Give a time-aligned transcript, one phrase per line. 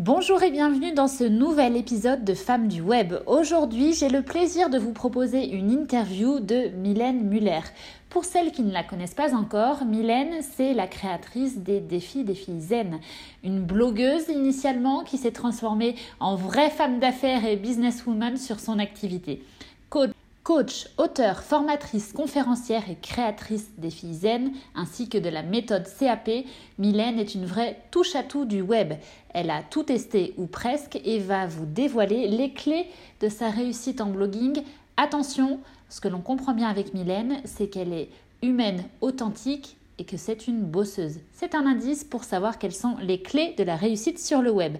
[0.00, 3.14] Bonjour et bienvenue dans ce nouvel épisode de Femmes du Web.
[3.26, 7.62] Aujourd'hui, j'ai le plaisir de vous proposer une interview de Mylène Muller.
[8.08, 12.36] Pour celles qui ne la connaissent pas encore, Mylène, c'est la créatrice des Défis des
[12.36, 13.00] filles zen,
[13.42, 19.42] une blogueuse initialement qui s'est transformée en vraie femme d'affaires et businesswoman sur son activité.
[19.90, 20.12] Coach,
[20.50, 26.30] auteur, formatrice, conférencière et créatrice des filles zen ainsi que de la méthode CAP,
[26.78, 28.94] Mylène est une vraie touche-à-tout du web.
[29.34, 32.86] Elle a tout testé ou presque et va vous dévoiler les clés
[33.20, 34.62] de sa réussite en blogging.
[34.96, 38.08] Attention, ce que l'on comprend bien avec Mylène, c'est qu'elle est
[38.42, 41.18] humaine, authentique et que c'est une bosseuse.
[41.34, 44.76] C'est un indice pour savoir quelles sont les clés de la réussite sur le web.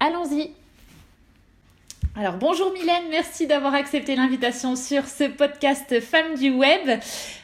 [0.00, 0.50] Allons-y
[2.16, 7.00] alors bonjour Mylène, merci d'avoir accepté l'invitation sur ce podcast Femmes du Web.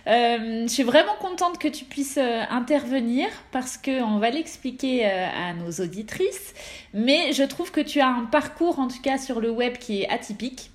[0.07, 5.27] Euh, je suis vraiment contente que tu puisses euh, intervenir parce qu'on va l'expliquer euh,
[5.27, 6.55] à nos auditrices,
[6.95, 10.03] mais je trouve que tu as un parcours en tout cas sur le web qui
[10.03, 10.71] est atypique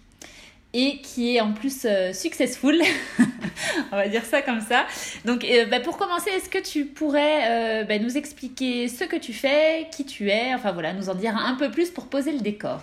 [0.73, 2.81] et qui est en plus successful,
[3.93, 4.85] on va dire ça comme ça.
[5.23, 9.87] Donc bah, pour commencer, est-ce que tu pourrais bah, nous expliquer ce que tu fais,
[9.95, 12.81] qui tu es, enfin voilà, nous en dire un peu plus pour poser le décor?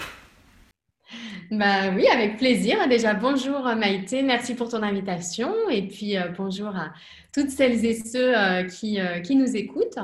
[1.52, 2.88] Bah oui, avec plaisir.
[2.88, 6.94] Déjà, bonjour Maïté, merci pour ton invitation et puis euh, bonjour à
[7.34, 9.98] toutes celles et ceux euh, qui, euh, qui, nous écoutent.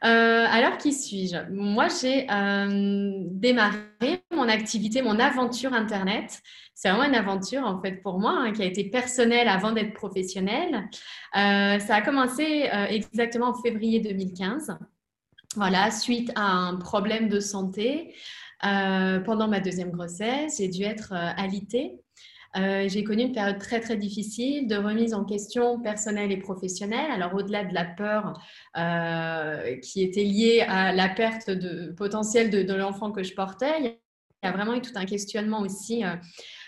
[0.00, 1.36] alors, qui suis-je?
[1.52, 2.26] Moi, j'ai
[3.30, 6.42] démarré mon activité, mon aventure Internet.
[6.74, 9.92] C'est vraiment une aventure en fait pour moi hein, qui a été personnelle avant d'être
[9.92, 10.88] professionnelle.
[11.32, 14.76] ça a commencé exactement en février 2015.
[15.54, 18.14] Voilà, suite à un problème de santé.
[18.64, 22.00] Euh, pendant ma deuxième grossesse, j'ai dû être euh, alitée.
[22.56, 27.10] Euh, j'ai connu une période très très difficile de remise en question personnelle et professionnelle.
[27.10, 28.34] Alors au-delà de la peur
[29.82, 33.84] qui était liée à la perte de, potentielle de, l'enfant que je portais, il
[34.44, 36.02] y a vraiment eu tout un questionnement aussi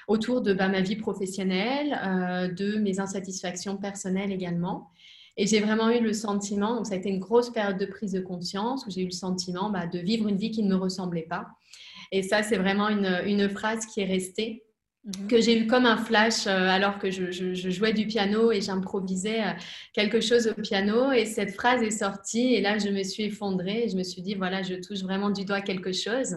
[0.09, 4.91] autour de bah, ma vie professionnelle, de mes insatisfactions personnelles également.
[5.37, 8.13] Et j'ai vraiment eu le sentiment, donc ça a été une grosse période de prise
[8.13, 10.77] de conscience où j'ai eu le sentiment bah, de vivre une vie qui ne me
[10.77, 11.49] ressemblait pas.
[12.13, 14.63] Et ça, c'est vraiment une, une, phrase qui est restée,
[15.05, 15.27] mhm.
[15.27, 18.61] que j'ai eu comme un flash euh, alors que je, je, jouais du piano et
[18.61, 19.53] j'improvisais euh,
[19.93, 21.11] quelque chose au piano.
[21.11, 24.23] Et cette phrase est sortie et là, je me suis effondrée et je me suis
[24.23, 26.37] dit, voilà, je touche vraiment du doigt quelque chose.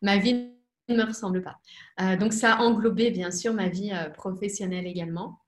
[0.00, 0.50] Ma vie
[0.88, 1.56] ne me ressemble pas.
[2.00, 5.40] Euh, donc, ça a englobé, bien sûr, ma vie professionnelle également.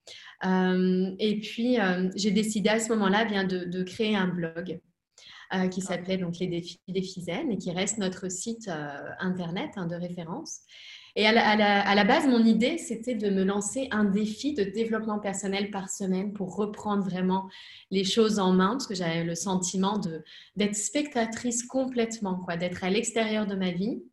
[0.42, 1.78] Et puis,
[2.16, 4.80] j'ai décidé à ce moment-là bien de, de créer un blog.
[5.52, 9.70] Euh, qui s'appelait donc Les Défis des Fisaines et qui reste notre site euh, internet
[9.74, 10.60] hein, de référence.
[11.16, 15.72] Et à la, base, mon idée, c'était de me lancer un défi de développement personnel
[15.72, 17.48] par semaine pour reprendre vraiment
[17.90, 20.00] les choses en main, parce que j'avais le sentiment
[20.54, 24.04] d'être spectatrice complètement, quoi, d'être à l'extérieur de ma vie.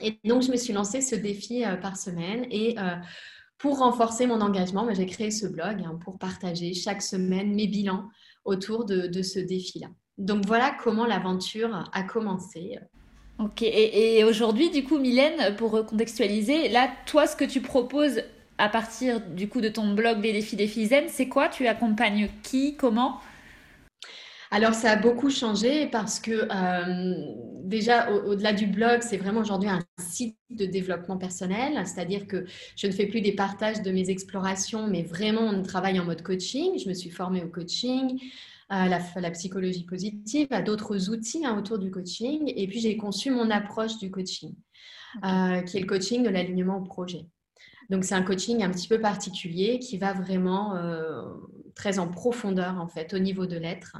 [0.00, 2.46] Et donc, je me suis lancé ce défi euh, par semaine.
[2.52, 2.76] Et
[3.64, 8.10] pour renforcer mon engagement, j'ai créé ce blog hein, pour partager chaque semaine mes bilans
[8.44, 9.86] autour de ce défi-là.
[10.18, 12.78] Donc voilà comment l'aventure a commencé.
[13.38, 18.20] Ok, et, aujourd'hui, du coup, Mylène, pour contextualiser, là, toi, ce que tu proposes
[18.58, 21.48] à partir du coup de ton blog Les défis des filles zen, c'est quoi?
[21.48, 22.76] Tu accompagnes qui?
[22.76, 23.18] Comment?
[24.50, 27.14] Alors, ça a beaucoup changé parce que euh,
[27.64, 32.44] déjà, au-delà du blog, c'est vraiment aujourd'hui un site de développement personnel, c'est-à-dire que
[32.76, 36.22] je ne fais plus des partages de mes explorations, mais vraiment on travaille en mode
[36.22, 36.78] coaching.
[36.78, 38.20] Je me suis formée au coaching,
[38.68, 42.52] à la, psychologie positive, à d'autres outils hein, autour du coaching.
[42.54, 44.54] Et puis, j'ai conçu mon approche du coaching,
[45.24, 47.26] euh, qui est le coaching de l'alignement au projet.
[47.90, 51.22] Donc, c'est un coaching un petit peu particulier qui va vraiment euh,
[51.74, 53.96] très en profondeur, en fait, au niveau de l'être.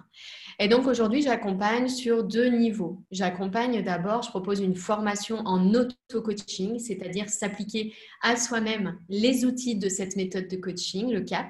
[0.59, 3.03] Et donc, aujourd'hui, j'accompagne sur deux niveaux.
[3.11, 9.88] J'accompagne d'abord, je propose une formation en auto-coaching, c'est-à-dire s'appliquer à soi-même les outils de
[9.88, 11.47] cette méthode de coaching, le CAP.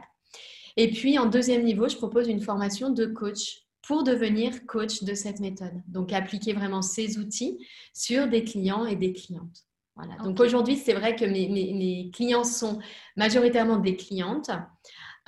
[0.77, 5.15] Et puis, en deuxième niveau, je propose une formation de coach pour devenir coach de
[5.15, 5.83] cette méthode.
[5.87, 9.67] Donc, appliquer vraiment ces outils sur des clients et des clientes.
[9.97, 10.17] Voilà.
[10.17, 12.81] Donc, aujourd'hui, c'est vrai que mes, clients sont
[13.17, 14.51] majoritairement des clientes,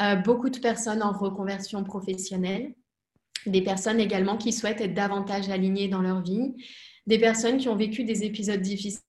[0.00, 2.74] euh, beaucoup de personnes en reconversion professionnelle,
[3.46, 6.54] des personnes également qui souhaitent être davantage alignées dans leur vie,
[7.06, 9.02] des personnes qui ont vécu des épisodes difficiles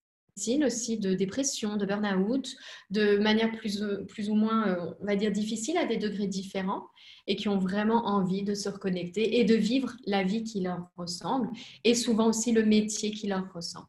[0.64, 2.54] aussi de dépression, de burn-out,
[2.90, 6.86] de manière plus, plus ou moins, euh, on va dire, difficile à des degrés différents
[7.26, 10.90] et qui ont vraiment envie de se reconnecter et de vivre la vie qui leur
[10.96, 11.48] ressemble
[11.84, 13.88] et souvent aussi le métier qui leur ressemble.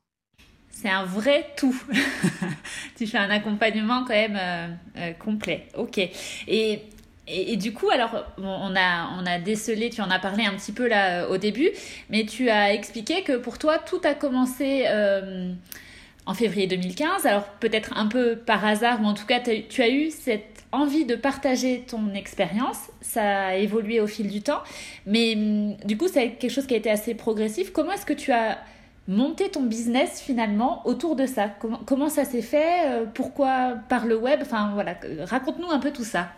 [0.81, 1.75] C'est un vrai tout.
[2.97, 4.67] tu fais un accompagnement quand même euh,
[4.97, 5.67] euh, complet.
[5.77, 5.97] Ok.
[5.97, 6.81] Et,
[7.27, 10.71] et, du coup, alors, on, a, on a décelé, tu en as parlé un petit
[10.71, 11.69] peu là au début,
[12.09, 14.87] mais tu as expliqué que pour toi, tout a commencé
[16.29, 17.25] en février 2015.
[17.25, 21.05] Alors peut-être un peu par hasard, ou en tout cas tu as eu cette envie
[21.05, 22.77] de partager ton expérience.
[23.01, 24.61] Ça a évolué au fil du temps,
[25.07, 27.71] mais hum, du coup c'est quelque chose qui a été assez progressif.
[27.71, 28.59] Comment est-ce que tu as
[29.09, 34.15] monté ton business finalement autour de ça comment, ça s'est fait euh, Pourquoi par le
[34.15, 36.31] web Enfin voilà, raconte-nous un peu tout ça.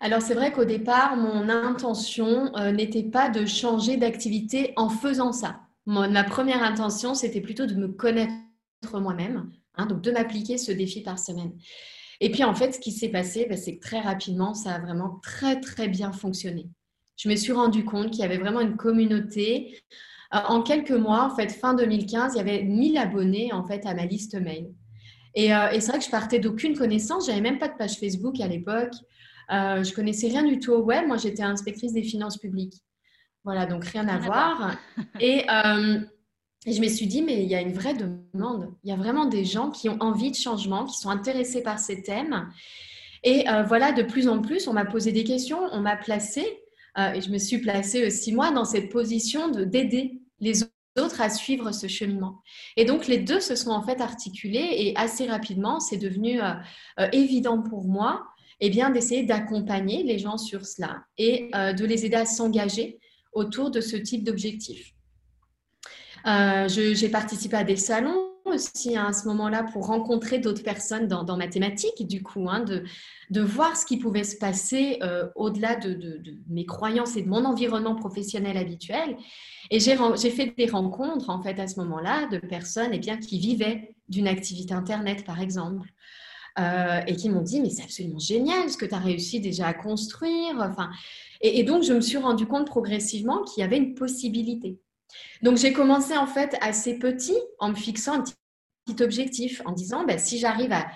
[0.00, 5.32] Alors c'est vrai qu'au départ, mon intention euh, n'était pas de changer d'activité en faisant
[5.32, 8.32] ça ma première intention, c'était plutôt de me connaître
[8.94, 11.52] moi-même, hein, donc de m'appliquer ce défi par semaine.
[12.20, 14.78] Et puis en fait, ce qui s'est passé, ben, c'est que très rapidement, ça a
[14.78, 16.68] vraiment très très bien fonctionné.
[17.16, 19.82] Je me suis rendu compte qu'il y avait vraiment une communauté.
[20.32, 23.84] Euh, en quelques mois, en fait, fin 2015, il y avait 1000 abonnés en fait
[23.86, 24.70] à ma liste mail.
[25.34, 27.26] Et, euh, et c'est vrai que je partais d'aucune connaissance.
[27.26, 28.94] J'avais même pas de page Facebook à l'époque.
[29.50, 31.06] Euh, je connaissais rien du tout au web.
[31.06, 32.82] Moi, j'étais inspectrice des finances publiques.
[33.44, 34.76] Voilà, donc rien à voir.
[35.22, 36.00] Euh,
[36.66, 38.72] et, je me suis dit, mais il y a une vraie demande.
[38.84, 41.78] Il y a vraiment des gens qui ont envie de changement, qui sont intéressés par
[41.78, 42.48] ces thèmes.
[43.22, 46.63] Et voilà, de plus en plus, on m'a posé des questions, on m'a placé,
[46.98, 50.62] euh, et je me suis placée aussi moi dans cette position de d'aider les
[50.98, 52.42] autres à suivre ce cheminement.
[52.76, 56.38] Et donc les deux se sont en fait articulés et assez rapidement, c'est devenu
[57.12, 58.24] évident pour moi
[58.60, 63.00] eh bien d'essayer d'accompagner les gens sur cela et de les aider à s'engager
[63.32, 64.94] autour de ce type d'objectif.
[66.26, 68.23] Euh, j'ai participé à des salons
[68.54, 72.60] aussi hein, à ce moment-là pour rencontrer d'autres personnes dans, ma thématique, du coup, hein,
[72.60, 72.84] de,
[73.30, 77.44] de, voir ce qui pouvait se passer euh, au-delà de, mes croyances et de mon
[77.44, 79.16] environnement professionnel habituel.
[79.70, 83.38] Et j'ai fait des rencontres, en fait, à ce moment-là, de personnes eh bien, qui
[83.38, 85.88] vivaient d'une activité Internet, par exemple.
[86.60, 89.66] Euh, et qui m'ont dit, mais c'est absolument génial ce que tu as réussi déjà
[89.66, 90.54] à construire.
[90.60, 90.88] Enfin,
[91.40, 94.78] et, donc, je me suis rendu compte progressivement qu'il y avait une possibilité.
[95.42, 98.34] Donc, j'ai commencé en fait assez petit en me fixant un petit,
[99.00, 100.86] objectif en disant, ben, si j'arrive à,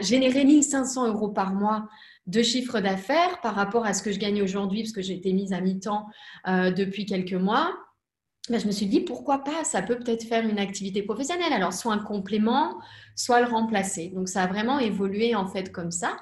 [0.00, 1.88] générer 1500 euros par mois
[2.26, 5.32] de chiffre d'affaires par rapport à ce que je gagne aujourd'hui, parce que j'ai été
[5.32, 6.06] mise à mi-temps
[6.48, 7.72] euh, depuis quelques mois,
[8.48, 11.52] ben, je me suis dit, pourquoi pas, ça peut peut-être faire une activité professionnelle.
[11.52, 12.80] Alors, soit un complément,
[13.14, 14.08] soit le remplacer.
[14.08, 16.16] Donc, ça a vraiment évolué en fait comme ça.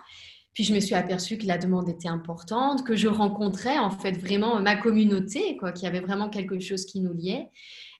[0.54, 4.12] Puis je me suis aperçue que la demande était importante, que je rencontrais en fait
[4.12, 7.48] vraiment ma communauté, quoi, qu'il y avait vraiment quelque chose qui nous liait.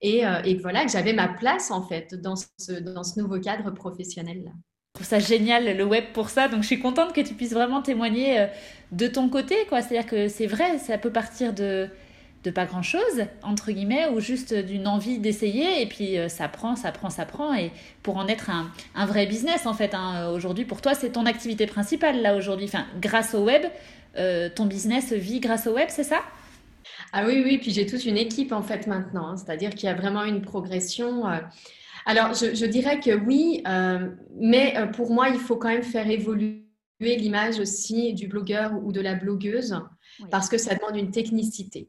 [0.01, 3.41] Et, euh, et voilà, que j'avais ma place en fait dans ce, dans ce nouveau
[3.41, 4.53] cadre professionnel-là.
[4.97, 7.53] Je trouve ça génial le web pour ça, donc je suis contente que tu puisses
[7.53, 8.47] vraiment témoigner euh,
[8.93, 9.83] de ton côté, quoi.
[9.83, 11.89] C'est-à-dire que c'est vrai, ça peut partir de,
[12.45, 16.47] de pas grand chose, entre guillemets, ou juste d'une envie d'essayer, et puis euh, ça
[16.47, 17.71] prend, ça prend, ça prend, et
[18.03, 21.25] pour en être un, un vrai business, en fait, hein, aujourd'hui, pour toi, c'est ton
[21.25, 23.63] activité principale, là, aujourd'hui, enfin, grâce au web,
[24.19, 26.21] euh, ton business vit grâce au web, c'est ça?
[27.15, 29.37] Ah oui, oui, puis j'ai toute une équipe, en fait, maintenant, hein.
[29.39, 31.27] c'est-à-dire qu'il y a vraiment une progression.
[31.27, 31.39] Euh.
[32.05, 33.63] Alors, je, dirais que oui,
[34.39, 36.67] mais pour moi, il faut quand même faire évoluer
[37.01, 39.75] l'image aussi du blogueur ou de la blogueuse,
[40.31, 41.89] parce que ça demande une technicité.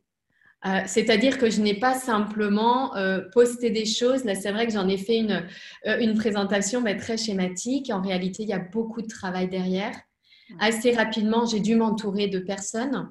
[0.65, 4.23] Euh, c'est-à-dire que je n'ai pas simplement euh, posté des choses.
[4.23, 5.45] Là, c'est vrai que j'en ai fait une,
[5.85, 7.91] euh, une présentation mais très schématique.
[7.91, 9.95] En réalité, il y a beaucoup de travail derrière.
[10.59, 13.09] Assez rapidement, j'ai dû m'entourer de personnes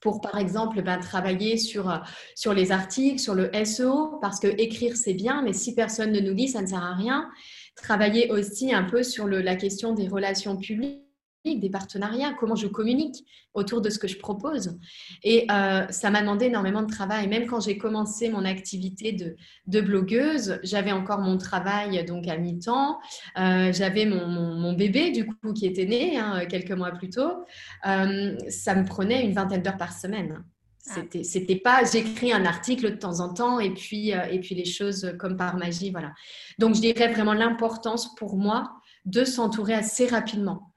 [0.00, 2.02] pour, par exemple, ben, travailler sur,
[2.34, 6.20] sur les articles, sur le SEO, parce que écrire, c'est bien, mais si personne ne
[6.20, 7.28] nous lit, ça ne sert à rien.
[7.76, 11.09] Travailler aussi un peu sur le, la question des relations publiques
[11.44, 14.78] des partenariats, comment je communique autour de ce que je propose.
[15.22, 17.28] Et euh, ça m'a demandé énormément de travail.
[17.28, 22.36] Même quand j'ai commencé mon activité de, de blogueuse, j'avais encore mon travail donc à
[22.36, 22.98] mi-temps.
[23.38, 27.44] Euh, j'avais mon, mon, bébé du coup qui était né hein, quelques mois plus tôt.
[27.86, 30.36] Euh, ça me prenait une vingtaine d'heures par semaine.
[30.38, 30.92] Ah.
[30.94, 34.64] C'était, c'était pas, j'écris un article de temps en temps et puis, et puis les
[34.64, 36.12] choses comme par magie, voilà.
[36.58, 38.72] Donc je dirais vraiment l'importance pour moi
[39.04, 40.69] de s'entourer assez rapidement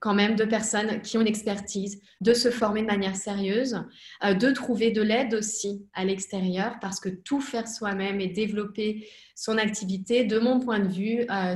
[0.00, 3.82] quand même de personnes qui ont une expertise, de se former de manière sérieuse,
[4.24, 9.08] euh, de trouver de l'aide aussi à l'extérieur, parce que tout faire soi-même et développer
[9.34, 11.54] son activité, de mon point de vue, euh,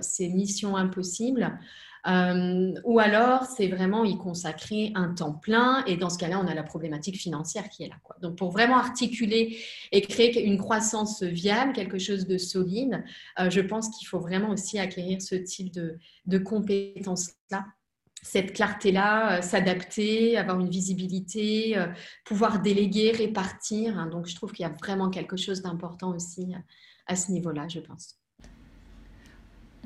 [0.00, 1.58] c'est mission impossible.
[2.06, 5.84] Euh, ou alors, c'est vraiment y consacrer un temps plein.
[5.86, 7.96] Et dans ce cas-là, on a la problématique financière qui est là.
[8.22, 9.58] Donc, pour vraiment articuler
[9.92, 13.02] et créer une croissance viable, quelque chose de solide,
[13.40, 17.64] euh, je pense qu'il faut vraiment aussi acquérir ce type de, de compétences-là
[18.22, 21.76] cette clarté-là, euh, s'adapter, avoir une visibilité,
[22.24, 23.96] pouvoir déléguer, répartir.
[23.96, 24.08] Hein.
[24.08, 26.52] Donc, je trouve qu'il y a vraiment quelque chose d'important aussi
[27.06, 28.18] à ce niveau-là, je pense.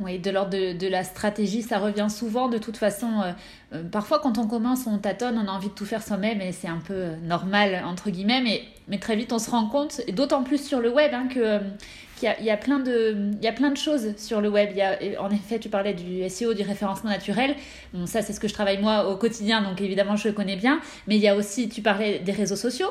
[0.01, 2.49] Oui, de l'ordre de, la stratégie, ça revient souvent.
[2.49, 3.33] De toute façon, euh,
[3.75, 6.53] euh, parfois quand on commence, on tâtonne, on a envie de tout faire soi-même et
[6.53, 8.41] c'est un peu euh, normal, entre guillemets.
[8.43, 11.61] Mais, mais très vite, on se rend compte, d'autant plus sur le web, hein, que,
[12.17, 14.71] qu'il y a, plein de, il y a plein de choses sur le web.
[14.73, 17.55] Il y a, en effet, tu parlais du SEO, du référencement naturel.
[18.07, 20.81] Ça, c'est ce que je travaille moi au quotidien, donc évidemment, je le connais bien.
[21.09, 22.91] Mais il y a aussi, tu parlais des réseaux sociaux.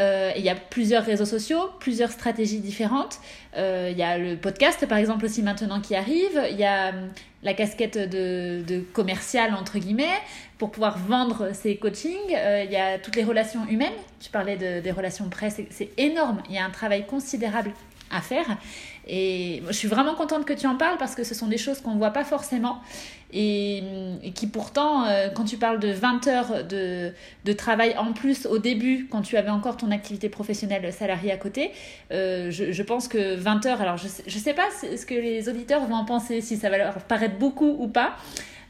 [0.00, 3.18] Euh, il y a plusieurs réseaux sociaux, plusieurs stratégies différentes.
[3.56, 6.40] Euh, il y a le podcast, par exemple, aussi maintenant qui arrive.
[6.50, 7.10] Il y a hum,
[7.42, 10.18] la casquette de, commercial, entre guillemets,
[10.58, 12.34] pour pouvoir vendre ses coachings.
[12.34, 13.92] Euh, il y a toutes les relations humaines.
[14.20, 15.60] Tu parlais de, des relations presse.
[15.70, 16.42] C'est énorme.
[16.48, 17.72] Il y a un travail considérable
[18.12, 18.58] à faire.
[19.08, 21.80] Et je suis vraiment contente que tu en parles parce que ce sont des choses
[21.80, 22.80] qu'on ne voit pas forcément
[23.32, 23.82] et,
[24.34, 27.12] qui pourtant, euh, quand tu parles de 20 heures de,
[27.44, 31.36] de, travail en plus au début, quand tu avais encore ton activité professionnelle salariée à
[31.36, 31.72] côté,
[32.12, 35.48] euh, je, je, pense que 20 heures, alors je ne sais, pas ce que les
[35.48, 38.16] auditeurs vont en penser, si ça va leur paraître beaucoup ou pas.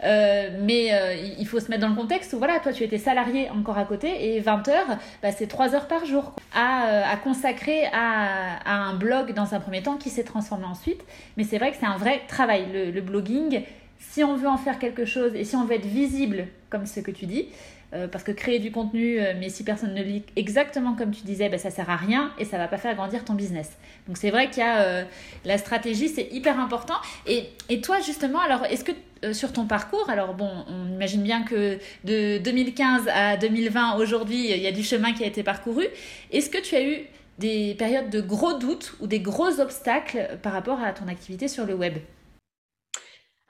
[0.05, 2.99] Euh, mais euh, il faut se mettre dans le contexte où voilà, toi tu étais
[2.99, 7.03] salarié encore à côté et 20 heures, bah, c'est 3 heures par jour à, euh,
[7.13, 11.03] à consacrer à, à, un blog dans un premier temps qui s'est transformé ensuite.
[11.37, 13.63] Mais c'est vrai que c'est un vrai travail, le, le, blogging.
[14.11, 17.01] Si on veut en faire quelque chose et si on veut être visible, comme ce
[17.01, 17.49] que tu dis,
[17.95, 21.25] euh, parce que créer du contenu, euh, mais si personne ne lit exactement comme tu
[21.25, 23.77] disais, ben, ça sert à rien et ça va pas faire grandir ton business.
[24.09, 25.05] Donc c'est vrai qu'il y a euh,
[25.45, 26.95] la stratégie, c'est hyper important.
[27.27, 28.93] Et, et, toi justement, alors est-ce que
[29.35, 34.63] sur ton parcours, alors bon, on imagine bien que de 2015 à 2020 aujourd'hui, il
[34.63, 35.87] y a du chemin qui a été parcouru.
[36.33, 37.05] Est-ce que tu as eu
[37.39, 41.67] des périodes de gros doutes ou des gros obstacles par rapport à ton activité sur
[41.67, 41.99] le web?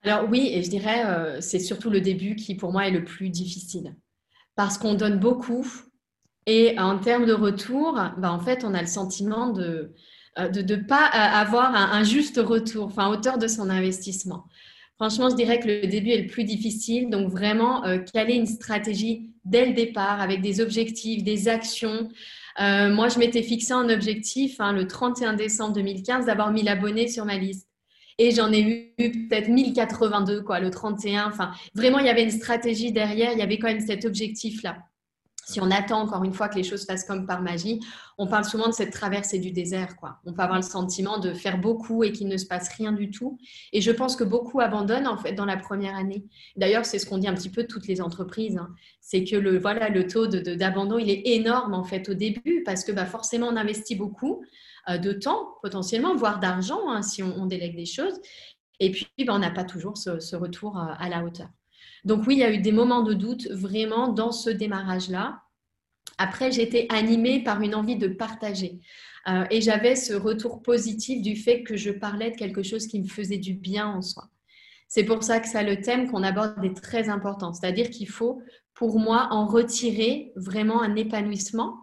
[0.05, 3.29] Alors oui, et je dirais, c'est surtout le début qui pour moi est le plus
[3.29, 3.95] difficile
[4.57, 5.67] parce qu'on donne beaucoup.
[6.47, 9.93] Et en termes de retour, bah, en fait, on a le sentiment de
[10.39, 14.45] ne euh, pas euh, avoir un, juste retour, enfin, hauteur de son investissement.
[14.97, 17.11] Franchement, je dirais que le début est le plus difficile.
[17.11, 22.09] Donc, vraiment, euh, caler une stratégie dès le départ avec des objectifs, des actions.
[22.59, 27.25] moi, je m'étais fixé un objectif hein, le 31 décembre 2015 d'avoir 1000 abonnés sur
[27.25, 27.72] ma liste.
[28.19, 31.29] Et j'en ai eu peut-être 1082, quoi, le 31.
[31.29, 34.79] Enfin, vraiment, il y avait une stratégie derrière, il y avait quand même cet objectif-là.
[35.45, 37.81] Si on attend encore une fois que les choses fassent comme par magie,
[38.17, 39.97] on parle souvent de cette traversée du désert.
[39.97, 40.19] Quoi.
[40.25, 43.11] On peut avoir le sentiment de faire beaucoup et qu'il ne se passe rien du
[43.11, 43.39] tout.
[43.73, 46.25] Et je pense que beaucoup abandonnent en fait dans la première année.
[46.57, 48.57] D'ailleurs, c'est ce qu'on dit un petit peu de toutes les entreprises.
[48.57, 48.69] Hein.
[49.01, 52.85] C'est que le, voilà, le taux d'abandon, il est énorme en fait au début parce
[52.85, 54.45] que bah, forcément, on investit beaucoup.
[54.89, 58.21] Euh, de temps potentiellement, voire d'argent hein, si on, délègue des choses.
[58.81, 61.49] Et puis, ben, on n'a pas toujours ce, retour euh, à la hauteur.
[62.05, 65.41] Donc oui, il y a eu des moments de doute vraiment dans ce démarrage-là.
[66.19, 68.81] Après, j'étais animée par une envie de partager.
[69.29, 73.01] Euh, et j'avais ce retour positif du fait que je parlais de quelque chose qui
[73.01, 74.29] me faisait du bien en soi.
[74.89, 77.53] C'est pour ça que ça, le thème qu'on aborde est très important.
[77.53, 78.43] C'est-à-dire qu'il faut,
[78.75, 81.79] pour moi, en retirer vraiment un épanouissement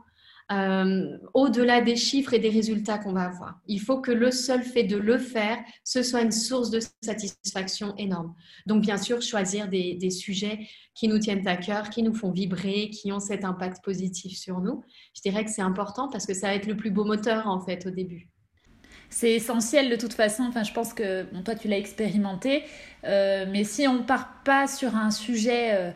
[0.51, 3.60] euh, au-delà des chiffres et des résultats qu'on va avoir.
[3.68, 7.96] Il faut que le seul fait de le faire, ce soit une source de satisfaction
[7.98, 8.34] énorme.
[8.65, 12.89] Donc, bien sûr, choisir des, sujets qui nous tiennent à cœur, qui nous font vibrer,
[12.89, 14.84] qui ont cet impact positif sur nous.
[15.15, 17.60] Je dirais que c'est important parce que ça va être le plus beau moteur, en
[17.60, 18.27] fait, au début
[19.10, 20.44] c'est essentiel de toute façon.
[20.44, 22.63] Enfin, je pense que toi, tu l'as expérimenté,
[23.06, 25.91] euh, mais si on part pas sur un sujet euh,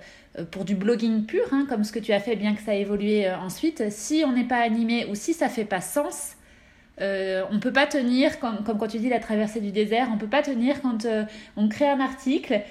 [0.51, 2.75] pour du blogging pur, hein, comme ce que tu as fait, bien que ça a
[2.75, 6.35] évolué euh, ensuite, si on n'est pas animé ou si ça fait pas sens,
[7.01, 10.27] euh, on peut pas tenir, comme, quand tu dis la traversée du désert, on peut
[10.27, 11.23] pas tenir quand euh,
[11.55, 12.61] on crée un article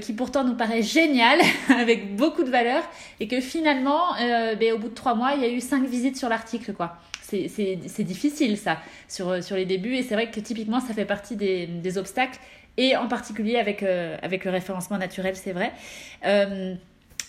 [0.00, 2.82] qui pourtant nous paraît génial, avec beaucoup de valeur,
[3.20, 4.14] et que finalement,
[4.58, 6.74] ben, au bout de trois mois, il y a eu cinq visites sur l'article.
[7.22, 11.98] C'est difficile ça sur, les débuts, et c'est vrai que typiquement ça fait partie des,
[11.98, 12.40] obstacles,
[12.76, 15.72] et en particulier avec le référencement naturel, c'est vrai.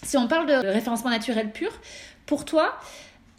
[0.04, 1.72] Si on parle de référencement naturel pur,
[2.25, 2.77] pour toi,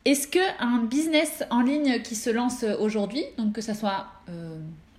[0.04, 4.58] est-ce que un business en ligne qui se lance aujourd'hui, donc que ce soit euh,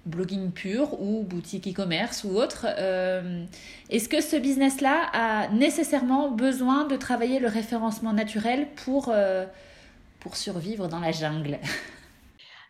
[0.10, 2.66] blogging pur ou boutique e-commerce ou autre.
[2.68, 3.46] Euh,
[3.90, 9.46] est-ce que ce business-là a nécessairement besoin de travailler le référencement naturel pour, euh,
[10.20, 11.60] pour survivre dans la jungle?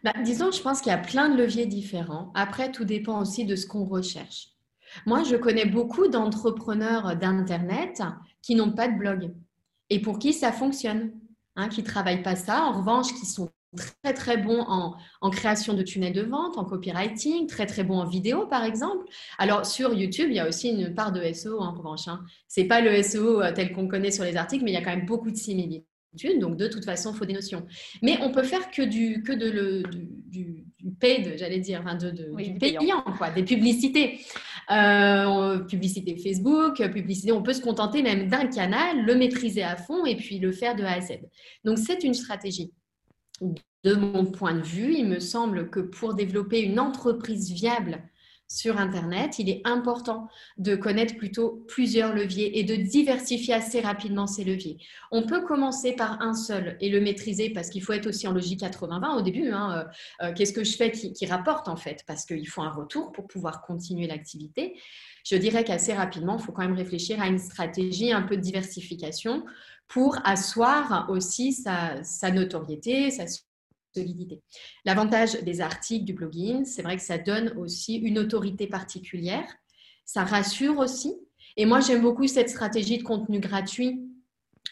[0.02, 2.32] Bah, Disons, je pense qu'il y a plein de leviers différents.
[2.34, 4.48] Après, tout dépend aussi de ce qu'on recherche.
[5.06, 8.02] Moi, je connais beaucoup d'entrepreneurs d'Internet
[8.42, 9.32] qui n'ont pas de blog
[9.90, 11.12] et pour qui ça fonctionne,
[11.56, 12.64] hein, qui ne travaillent pas ça.
[12.64, 17.48] En revanche, qui sont très très bon en, création de tunnels de vente, en copywriting,
[17.48, 19.06] très très bon en vidéo par exemple.
[19.38, 22.08] Alors sur YouTube, il y a aussi une part de SEO en revanche.
[22.08, 22.24] Hein.
[22.48, 24.78] Ce n'est pas le SEO euh, tel qu'on connaît sur les articles, mais il y
[24.78, 25.86] a quand même beaucoup de similitudes.
[26.40, 27.66] Donc de toute façon, il faut des notions.
[28.02, 30.66] Mais on peut faire que du, que de le, du,
[31.00, 34.20] paid, j'allais dire, enfin de, du payant, quoi, des publicités.
[34.72, 40.06] Euh, publicité Facebook, publicité, on peut se contenter même d'un canal, le maîtriser à fond
[40.06, 41.22] et puis le faire de A à Z.
[41.64, 42.72] Donc c'est une stratégie
[43.84, 48.04] de mon point de vue, il me semble que pour développer une entreprise viable
[48.52, 50.28] sur Internet, il est important
[50.58, 54.78] de connaître plutôt plusieurs leviers et de diversifier assez rapidement ces leviers.
[55.12, 58.32] On peut commencer par un seul et le maîtriser parce qu'il faut être aussi en
[58.32, 59.52] logique 80-20 au début.
[59.52, 59.88] Hein,
[60.22, 63.12] euh, euh, qu'est-ce que je fais qui, rapporte en fait Parce qu'il faut un retour
[63.12, 64.80] pour pouvoir continuer l'activité.
[65.24, 68.42] Je dirais qu'assez rapidement, il faut quand même réfléchir à une stratégie un peu de
[68.42, 69.46] diversification
[69.88, 73.28] pour asseoir aussi sa, sa notoriété, sa
[73.94, 74.42] solidité.
[74.86, 79.48] L'avantage des articles, du blogging, c'est vrai que ça donne aussi une autorité particulière.
[80.06, 81.16] Ça rassure aussi.
[81.58, 84.02] Et moi, j'aime beaucoup cette stratégie de contenu gratuit.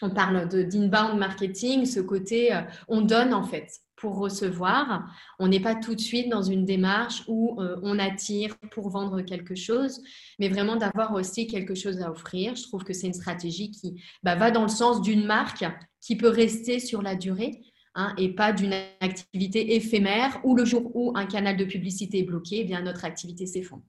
[0.02, 5.12] On parle d'inbound marketing, ce côté, euh, on donne en fait pour recevoir.
[5.40, 9.22] On n'est pas tout de suite dans une démarche où euh, on attire pour vendre
[9.22, 10.02] quelque chose,
[10.40, 12.56] mais vraiment d'avoir aussi quelque chose à offrir.
[12.56, 15.66] Je trouve que c'est une stratégie qui bah, va dans le sens d'une marque
[16.00, 17.60] qui peut rester sur la durée.
[18.00, 22.24] Hein, et pas d'une activité éphémère où le jour où un canal de publicité est
[22.24, 23.82] bloqué, eh bien notre activité s'effondre.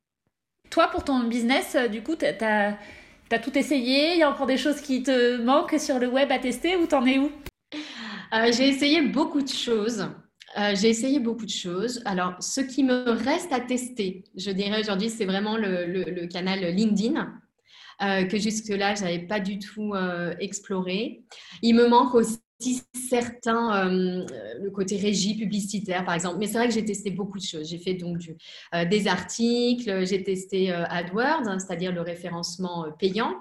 [0.71, 2.79] Toi, pour ton business, euh, du coup, tu as,
[3.43, 4.15] tout essayé?
[4.15, 6.87] Il y a encore des choses qui te manquent sur le web à tester ou
[6.87, 7.31] t'en es où?
[8.33, 10.09] Euh, J'ai essayé beaucoup de choses.
[10.59, 12.01] Euh, j'ai essayé beaucoup de choses.
[12.07, 17.31] Alors, ce qui me reste à tester, je dirais aujourd'hui, c'est vraiment le, canal LinkedIn.
[18.01, 19.93] que jusque-là, je n'avais pas du tout
[20.41, 21.25] exploré.
[21.61, 24.27] Il me manque aussi certains, euh,
[24.61, 26.39] le côté régie publicitaire par exemple.
[26.39, 27.69] Mais c'est vrai que j'ai testé beaucoup de choses.
[27.69, 28.37] J'ai fait donc du,
[28.75, 33.35] euh, des articles, j'ai testé euh, AdWords, hein, c'est-à-dire le référencement payant.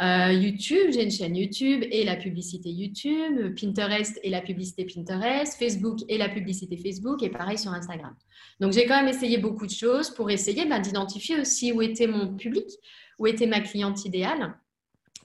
[0.00, 6.00] YouTube, j'ai une chaîne YouTube et la publicité YouTube, Pinterest et la publicité Pinterest, Facebook
[6.08, 8.14] et la publicité Facebook et pareil sur Instagram.
[8.58, 12.08] Donc j'ai quand même essayé beaucoup de choses pour essayer ben, d'identifier aussi où était
[12.08, 12.66] mon public,
[13.18, 14.54] où était ma cliente idéale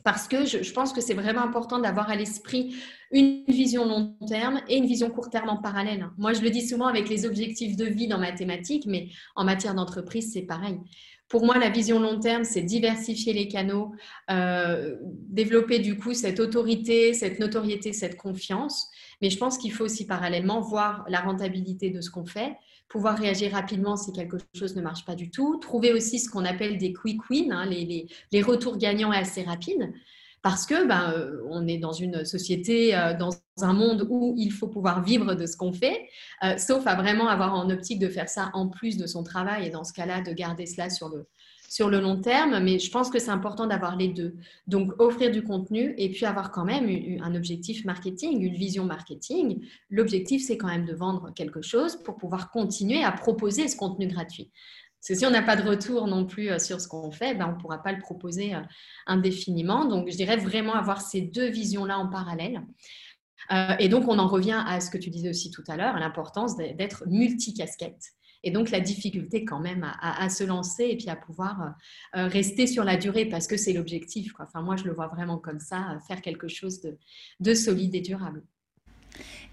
[0.06, 2.76] parce que je, pense que c'est vraiment important d'avoir à l'esprit
[3.12, 6.08] une vision long terme et une vision court terme en parallèle.
[6.20, 9.74] Moi, je le dis souvent avec les objectifs de vie dans mathématiques, mais en matière
[9.74, 10.78] d'entreprise, c'est pareil.
[11.28, 13.96] Pour moi, la vision long terme, c'est diversifier les canaux,
[14.30, 18.91] euh, développer du coup cette autorité, cette notoriété, cette confiance.
[19.21, 22.56] Mais je pense qu'il faut aussi parallèlement voir la rentabilité de ce qu'on fait,
[22.88, 26.45] pouvoir réagir rapidement si quelque chose ne marche pas du tout, trouver aussi ce qu'on
[26.45, 29.91] appelle des quick wins, hein, les, les, retours gagnants assez rapides,
[30.41, 34.51] parce que ben, euh, on est dans une société, euh, dans un monde où il
[34.51, 36.08] faut pouvoir vivre de ce qu'on fait,
[36.43, 39.65] euh, sauf à vraiment avoir en optique de faire ça en plus de son travail
[39.65, 41.25] et dans ce cas-là de garder cela sur le,
[41.76, 44.38] sur le long terme, mais je pense que c'est important d'avoir les deux.
[44.66, 46.88] Donc, offrir du contenu et puis avoir quand même
[47.22, 49.60] un objectif marketing, une vision marketing.
[49.90, 54.08] L'objectif, c'est quand même de vendre quelque chose pour pouvoir continuer à proposer ce contenu
[54.08, 54.52] gratuit.
[55.02, 57.36] Parce que si on n'a pas de retour non plus euh, sur ce qu'on fait,
[57.36, 58.62] ben on ne pourra pas le proposer euh,
[59.06, 59.84] indéfiniment.
[59.84, 62.62] Donc, je dirais vraiment avoir ces deux visions-là en parallèle.
[63.52, 65.98] Euh, et donc, on en revient à ce que tu disais aussi tout à l'heure,
[65.98, 71.10] à l'importance d'être multicasquette et donc la difficulté quand même à, se lancer et puis
[71.10, 71.74] à pouvoir
[72.16, 74.34] euh, rester sur la durée parce que c'est l'objectif.
[74.40, 76.80] Enfin, moi, je le vois vraiment comme ça, faire quelque chose
[77.40, 78.44] de, solide et durable.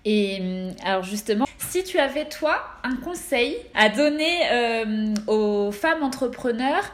[0.04, 6.02] Et hum, alors justement, si tu avais toi un conseil à donner euh, aux femmes
[6.02, 6.84] entrepreneurs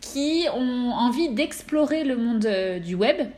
[0.00, 3.28] qui ont envie d'explorer le monde euh, du web,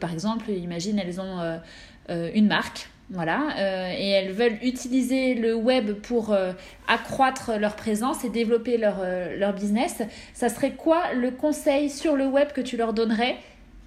[0.00, 1.60] par exemple, imagine elles ont
[2.08, 6.54] une marque voilà, euh, et elles veulent utiliser le web pour euh,
[6.88, 10.00] accroître leur présence et développer leur, euh, leur business.
[10.32, 13.36] Ça serait quoi le conseil sur le web que tu leur donnerais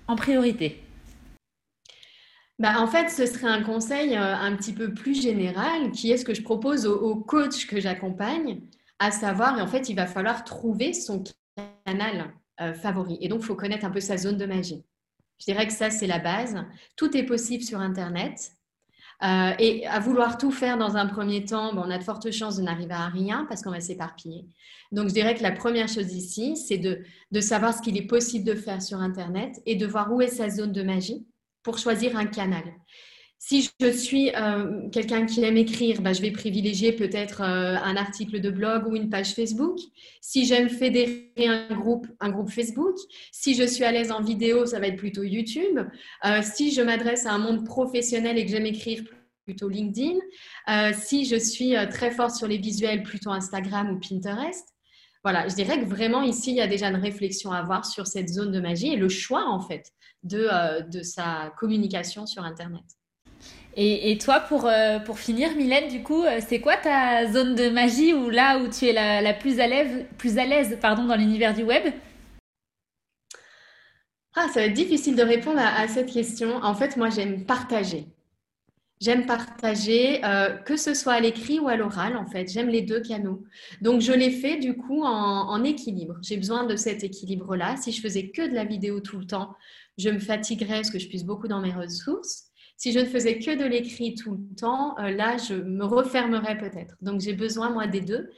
[0.08, 0.80] en priorité?
[2.60, 6.24] Bah, en fait, ce serait un conseil un petit peu plus général qui est ce
[6.24, 8.62] que je propose aux, coachs que j'accompagne,
[9.00, 11.24] à savoir, en fait, il va falloir trouver son
[11.86, 12.32] canal
[12.76, 13.18] favori.
[13.20, 14.86] Et donc, il faut connaître un peu sa zone de magie.
[15.40, 16.56] Je dirais que ça, c'est la base.
[16.96, 18.56] Tout est possible sur Internet.
[19.24, 22.58] Euh, et à vouloir tout faire dans un premier temps, on a de fortes chances
[22.58, 24.46] de n'arriver à rien parce qu'on va s'éparpiller.
[24.92, 27.02] Donc, je dirais que la première chose ici, c'est de,
[27.32, 30.28] de savoir ce qu'il est possible de faire sur Internet et de voir où est
[30.28, 31.26] sa zone de magie
[31.64, 32.64] pour choisir un canal.
[33.38, 37.96] Si je suis euh, quelqu'un qui aime écrire, bah, je vais privilégier peut-être euh, un
[37.96, 39.78] article de blog ou une page Facebook.
[40.22, 42.96] Si j'aime fédérer un groupe, un groupe Facebook.
[43.32, 45.80] Si je suis à l'aise en vidéo, ça va être plutôt YouTube.
[46.26, 49.04] Euh, si je m'adresse à un monde professionnel et que j'aime écrire,
[49.44, 50.18] plutôt LinkedIn.
[50.94, 54.68] si je suis très forte sur les visuels, plutôt Instagram ou Pinterest.
[55.24, 58.08] Voilà, je dirais que vraiment ici, il y a déjà une réflexion à avoir sur
[58.08, 59.92] cette zone de magie et le choix en fait
[60.24, 62.82] de, de sa communication sur Internet.
[63.78, 67.70] Et, toi, pour, euh, pour finir, Mylène, du coup, euh, c'est quoi ta zone de
[67.70, 71.18] magie ou là où tu es la, plus à l'aise, plus à l'aise pardon, dans
[71.18, 71.84] l'univers du web?
[74.34, 76.56] Ah, Ça va être difficile de répondre à, cette question.
[76.64, 78.08] En fait, moi, j'aime partager.
[79.02, 82.50] J'aime partager, euh, que ce soit à l'écrit ou à l'oral, en fait.
[82.50, 83.44] J'aime les deux canaux.
[83.82, 86.16] Donc, je l'ai fait, du coup, en, en équilibre.
[86.22, 87.76] J'ai besoin de cet équilibre-là.
[87.76, 89.54] Si je faisais que de la vidéo tout le temps,
[89.98, 92.46] je me fatiguerais parce que je puisse beaucoup dans mes ressources.
[92.78, 96.58] Si je ne faisais que de l'écrit tout le temps, euh, là, je me refermerais
[96.58, 96.96] peut-être.
[97.02, 98.30] Donc, j'ai besoin, moi, des deux.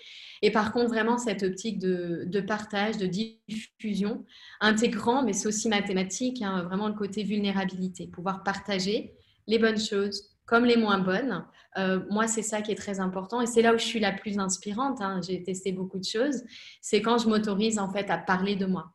[0.42, 4.26] Et par contre, vraiment, cette optique de, partage, de diffusion,
[4.62, 9.16] intégrant, mais c'est aussi mathématique, hein, vraiment le côté vulnérabilité, pouvoir partager
[9.48, 11.46] les bonnes choses comme les moins bonnes.
[11.78, 14.12] Euh, moi, c'est ça qui est très important et c'est là où je suis la
[14.12, 15.02] plus inspirante.
[15.02, 15.22] Hein.
[15.22, 16.44] J'ai testé beaucoup de choses.
[16.82, 18.94] C'est quand je m'autorise en fait à parler de moi.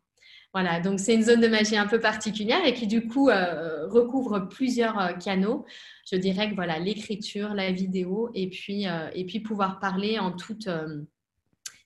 [0.52, 3.88] Voilà, donc c'est une zone de magie un peu particulière et qui du coup euh,
[3.88, 5.64] recouvre plusieurs euh, canaux.
[6.10, 10.30] Je dirais que voilà, l'écriture, la vidéo et puis, euh, et puis pouvoir parler en
[10.30, 10.68] toute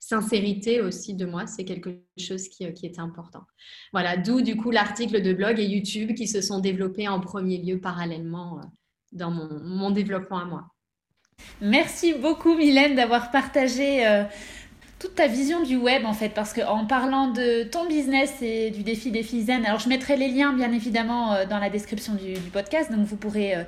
[0.00, 3.42] sincérité aussi de moi, c'est quelque chose qui, qui est important.
[3.92, 7.59] Voilà, d'où du coup l'article de blog et YouTube qui se sont développés en premier
[7.59, 8.61] lieu parallèlement
[9.12, 10.64] dans mon développement à moi.
[11.61, 14.05] Merci beaucoup Mylène d'avoir partagé
[14.98, 18.82] toute ta vision du web en fait parce qu'en parlant de ton business et du
[18.82, 22.35] défi défi zen alors je mettrai les liens bien évidemment euh, dans la description du,
[22.52, 23.64] podcast donc vous pourrez euh,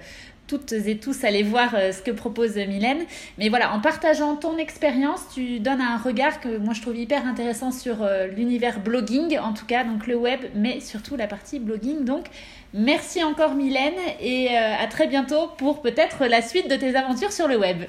[0.47, 3.05] toutes et tous aller voir euh, ce que propose Mylène.
[3.37, 7.27] Mais voilà, en partageant ton expérience, tu donnes un regard que moi je trouve hyper
[7.27, 7.97] intéressant sur
[8.35, 12.07] l'univers blogging, en tout cas, donc le web, mais surtout la partie blogging.
[12.07, 12.29] Donc,
[12.73, 17.47] merci encore Mylène et à très bientôt pour peut-être la suite de tes aventures sur
[17.47, 17.85] le web.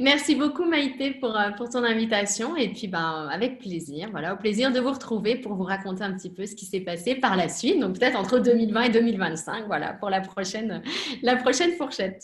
[0.00, 4.36] Merci beaucoup Maïté pour, euh, pour ton invitation et puis ben, avec plaisir, voilà, au
[4.36, 7.36] plaisir de vous retrouver pour vous raconter un petit peu ce qui s'est passé par
[7.36, 10.82] la suite, donc peut-être entre 2020 et 2025, voilà, pour la prochaine,
[11.22, 12.22] la prochaine fourchette.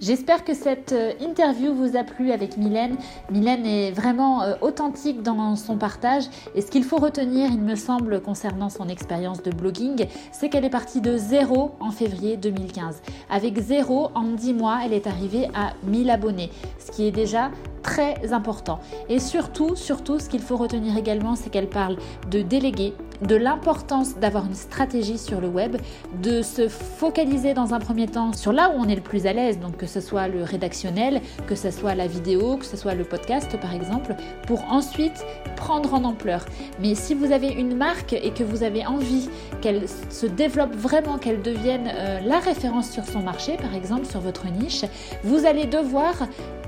[0.00, 2.96] J'espère que cette euh, interview vous a plu avec Mylène.
[3.32, 7.74] Mylène est vraiment euh, authentique dans son partage et ce qu'il faut retenir, il me
[7.74, 13.02] semble, concernant son expérience de blogging, c'est qu'elle est partie de zéro en février 2015.
[13.28, 17.50] Avec zéro, en 10 mois, elle est arrivée à 1000 abonnés, ce qui est déjà
[17.82, 18.78] très important.
[19.08, 21.96] Et surtout, surtout, ce qu'il faut retenir également, c'est qu'elle parle
[22.30, 25.76] de déléguer, de l'importance d'avoir une stratégie sur le web,
[26.22, 29.32] de se focaliser dans un premier temps sur là où on est le plus à
[29.32, 32.94] l'aise, donc que ce soit le rédactionnel, que ce soit la vidéo, que ce soit
[32.94, 34.14] le podcast par exemple,
[34.46, 35.24] pour ensuite
[35.56, 36.44] prendre en ampleur.
[36.80, 39.28] Mais si vous avez une marque et que vous avez envie
[39.60, 44.20] qu'elle se développe vraiment, qu'elle devienne euh, la référence sur son marché, par exemple sur
[44.20, 44.84] votre niche,
[45.24, 46.14] vous allez devoir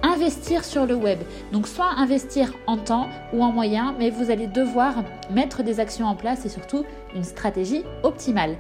[0.03, 1.19] investir sur le web.
[1.53, 4.95] Donc soit investir en temps ou en moyens, mais vous allez devoir
[5.31, 6.85] mettre des actions en place et surtout
[7.15, 8.57] une stratégie optimale.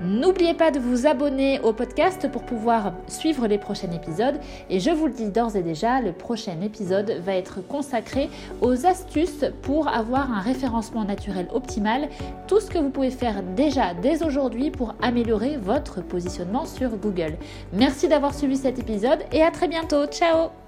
[0.00, 4.38] N'oubliez pas de vous abonner au podcast pour pouvoir suivre les prochains épisodes.
[4.70, 8.86] Et je vous le dis d'ores et déjà, le prochain épisode va être consacré aux
[8.86, 12.08] astuces pour avoir un référencement naturel optimal.
[12.46, 17.36] Tout ce que vous pouvez faire déjà dès aujourd'hui pour améliorer votre positionnement sur Google.
[17.72, 20.06] Merci d'avoir suivi cet épisode et à très bientôt.
[20.06, 20.67] Ciao